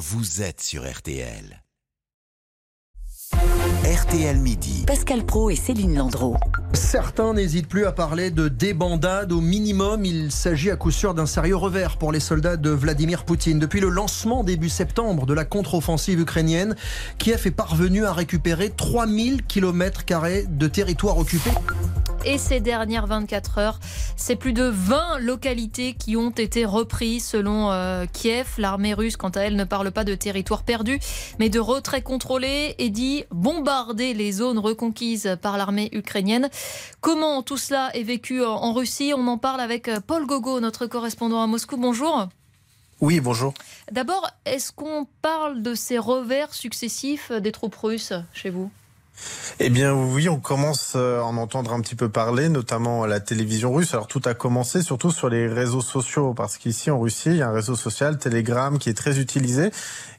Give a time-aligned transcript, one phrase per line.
[0.00, 1.62] vous êtes sur RTL.
[3.84, 4.84] RTL Midi.
[4.86, 6.36] Pascal Pro et Céline Landreau.
[6.72, 9.30] Certains n'hésitent plus à parler de débandade.
[9.30, 13.24] Au minimum, il s'agit à coup sûr d'un sérieux revers pour les soldats de Vladimir
[13.26, 13.58] Poutine.
[13.58, 16.76] Depuis le lancement début septembre de la contre-offensive ukrainienne,
[17.18, 20.04] Kiev est parvenu à récupérer 3000 km
[20.48, 21.50] de territoire occupé.
[22.26, 23.80] Et ces dernières 24 heures,
[24.14, 28.46] c'est plus de 20 localités qui ont été reprises selon euh, Kiev.
[28.58, 31.00] L'armée russe, quant à elle, ne parle pas de territoire perdu,
[31.38, 36.50] mais de retrait contrôlé et dit bombarder les zones reconquises par l'armée ukrainienne.
[37.00, 39.12] Comment tout cela est vécu en Russie?
[39.16, 41.78] On en parle avec euh, Paul Gogo, notre correspondant à Moscou.
[41.78, 42.28] Bonjour.
[43.00, 43.54] Oui, bonjour.
[43.90, 48.70] D'abord, est-ce qu'on parle de ces revers successifs des troupes russes chez vous?
[49.58, 53.20] Eh bien oui, on commence à en entendre un petit peu parler, notamment à la
[53.20, 53.92] télévision russe.
[53.94, 57.42] Alors tout a commencé surtout sur les réseaux sociaux, parce qu'ici en Russie, il y
[57.42, 59.70] a un réseau social, Telegram, qui est très utilisé.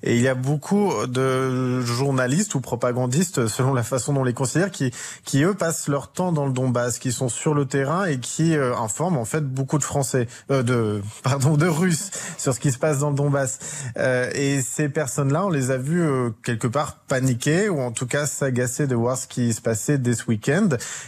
[0.04, 4.34] Et il y a beaucoup de journalistes ou propagandistes, selon la façon dont on les
[4.34, 4.92] considère, qui,
[5.26, 8.56] qui eux passent leur temps dans le Donbass, qui sont sur le terrain et qui
[8.56, 12.72] euh, informent en fait beaucoup de Français, euh, de pardon, de Russes sur ce qui
[12.72, 13.60] se passe dans le Donbass.
[13.98, 18.08] Euh, et ces personnes-là, on les a vues euh, quelque part paniquer ou en tout
[18.08, 20.68] cas s'agacer de voir ce qui se passait dès ce week-end.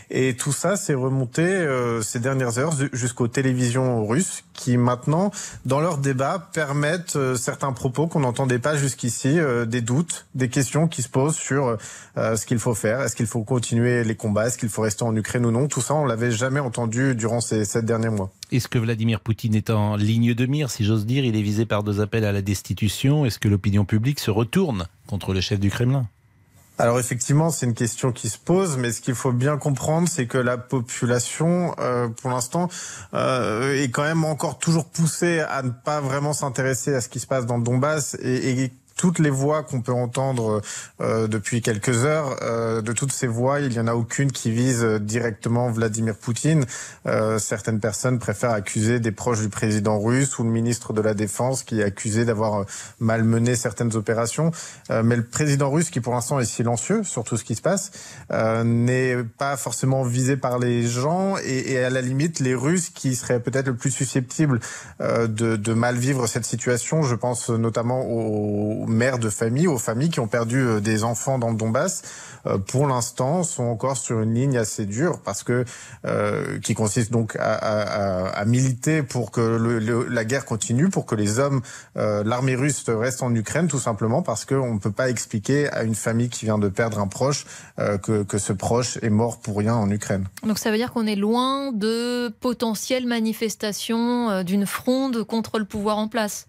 [0.09, 5.31] Et tout ça s'est remonté euh, ces dernières heures jusqu'aux télévisions russes qui maintenant,
[5.65, 10.47] dans leurs débats, permettent euh, certains propos qu'on n'entendait pas jusqu'ici, euh, des doutes, des
[10.47, 11.77] questions qui se posent sur
[12.15, 13.01] ce qu'il faut faire.
[13.01, 14.47] Est-ce qu'il faut continuer les combats?
[14.47, 15.67] Est-ce qu'il faut rester en Ukraine ou non?
[15.67, 18.31] Tout ça, on l'avait jamais entendu durant ces sept derniers mois.
[18.51, 21.25] Est-ce que Vladimir Poutine est en ligne de mire, si j'ose dire?
[21.25, 23.25] Il est visé par deux appels à la destitution.
[23.25, 26.07] Est-ce que l'opinion publique se retourne contre le chef du Kremlin?
[26.79, 30.25] Alors effectivement, c'est une question qui se pose, mais ce qu'il faut bien comprendre, c'est
[30.25, 32.67] que la population, euh, pour l'instant,
[33.13, 37.19] euh, est quand même encore toujours poussée à ne pas vraiment s'intéresser à ce qui
[37.19, 40.61] se passe dans le Donbass et, et toutes les voix qu'on peut entendre
[41.01, 44.51] euh, depuis quelques heures, euh, de toutes ces voix, il n'y en a aucune qui
[44.51, 46.65] vise directement Vladimir Poutine.
[47.05, 51.13] Euh, certaines personnes préfèrent accuser des proches du président russe ou le ministre de la
[51.13, 52.65] Défense qui est accusé d'avoir euh,
[52.99, 54.51] malmené certaines opérations.
[54.89, 57.61] Euh, mais le président russe, qui pour l'instant est silencieux sur tout ce qui se
[57.61, 57.91] passe,
[58.31, 62.89] euh, n'est pas forcément visé par les gens et, et, à la limite les Russes
[62.89, 64.59] qui seraient peut-être le plus susceptibles
[64.99, 67.03] de, de mal vivre cette situation.
[67.03, 71.39] Je pense notamment aux mères de famille, aux familles qui ont perdu euh, des enfants
[71.39, 72.01] dans le Donbass,
[72.45, 75.65] euh, pour l'instant, sont encore sur une ligne assez dure parce que
[76.05, 79.41] euh, qui consiste donc à, militer pour que
[80.09, 81.61] la guerre continue, pour que les hommes,
[81.95, 85.95] l'armée russe reste en Ukraine, tout simplement parce qu'on ne peut pas expliquer à une
[85.95, 87.45] famille qui vient de perdre un proche
[87.77, 90.27] que, que ce proche est mort pour rien en Ukraine.
[90.45, 95.97] Donc ça veut dire qu'on est loin de potentielles manifestations d'une fronde contre le pouvoir
[95.97, 96.47] en place?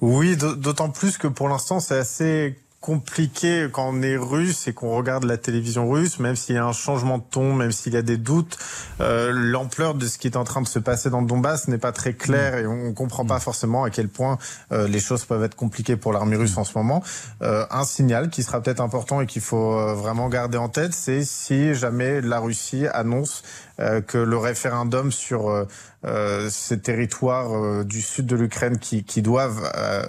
[0.00, 4.96] Oui, d'autant plus que pour l'instant, c'est assez compliqué quand on est russe et qu'on
[4.96, 7.96] regarde la télévision russe, même s'il y a un changement de ton, même s'il y
[7.96, 8.56] a des doutes,
[9.00, 11.78] euh, l'ampleur de ce qui est en train de se passer dans le Donbass n'est
[11.78, 14.38] pas très claire et on ne comprend pas forcément à quel point
[14.70, 17.02] euh, les choses peuvent être compliquées pour l'armée russe en ce moment.
[17.42, 21.24] Euh, un signal qui sera peut-être important et qu'il faut vraiment garder en tête, c'est
[21.24, 23.42] si jamais la Russie annonce
[24.08, 25.66] que le référendum sur
[26.04, 30.04] euh, ces territoires euh, du sud de l'Ukraine qui, qui, doivent, euh,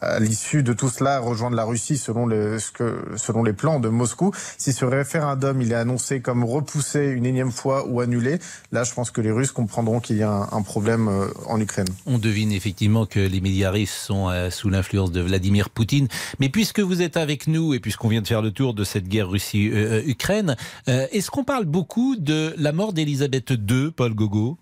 [0.00, 3.80] à l'issue de tout cela, rejoindre la Russie selon, le, ce que, selon les plans
[3.80, 4.32] de Moscou.
[4.58, 8.38] Si ce référendum il est annoncé comme repoussé une énième fois ou annulé,
[8.70, 11.60] là, je pense que les Russes comprendront qu'il y a un, un, problème euh, en
[11.60, 11.88] Ukraine.
[12.06, 16.06] On devine effectivement que les médias russes sont euh, sous l'influence de Vladimir Poutine.
[16.38, 19.08] Mais puisque vous êtes avec nous et puisqu'on vient de faire le tour de cette
[19.08, 20.56] guerre Russie-Ukraine,
[20.86, 24.58] est-ce qu'on parle beaucoup de la mort d'Elisabeth II, Paul Gogo?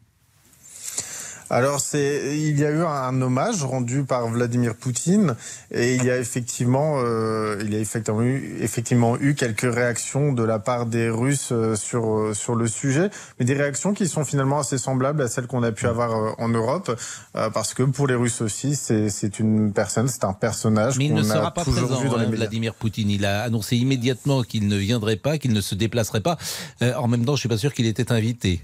[1.53, 5.37] Alors c'est, il y a eu un hommage rendu par Vladimir Poutine
[5.71, 10.33] et il y a effectivement, euh, il y a effectivement eu, effectivement eu quelques réactions
[10.33, 14.09] de la part des Russes euh, sur euh, sur le sujet, mais des réactions qui
[14.09, 16.91] sont finalement assez semblables à celles qu'on a pu avoir euh, en Europe,
[17.35, 20.97] parce que pour les Russes aussi, c'est c'est une personne, c'est un personnage.
[20.97, 23.11] Mais il ne sera pas présent, vu dans les Vladimir Poutine.
[23.11, 26.39] Il a annoncé immédiatement qu'il ne viendrait pas, qu'il ne se déplacerait pas.
[26.81, 28.63] en même temps, je suis pas sûr qu'il était invité.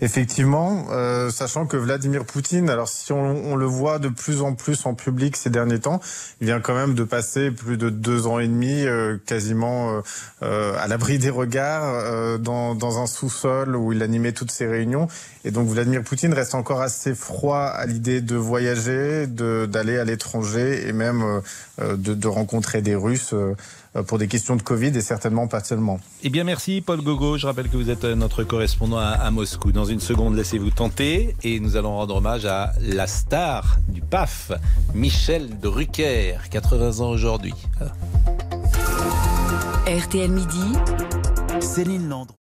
[0.00, 4.54] Effectivement, euh, sachant que Vladimir Poutine, alors si on, on, le voit de plus en
[4.54, 6.00] plus en public ces derniers temps,
[6.40, 10.00] il vient quand même de passer plus de deux ans et demi euh, quasiment euh,
[10.42, 14.66] euh à l'abri des regards euh, dans, dans, un sous-sol où il animait toutes ses
[14.66, 15.08] réunions.
[15.44, 20.88] Et donc Vladimir Poutine reste encore assez froid à l'idée de voyager, d'aller à l'étranger
[20.88, 21.22] et même
[21.80, 23.34] euh, de, de, rencontrer des Russes
[24.06, 25.98] pour des questions de Covid et certainement pas seulement.
[26.22, 29.72] Eh bien merci Paul Gogo, je rappelle que vous êtes notre correspondant à, à Moscou.
[29.72, 31.34] Dans une seconde, laissez-vous tenter.
[31.42, 34.52] Et nous allons rendre hommage à la star du PAF,
[34.94, 37.54] Michel Drucker, 80 ans aujourd'hui.
[39.86, 40.72] RTL Midi.
[41.60, 42.39] Céline Landreau.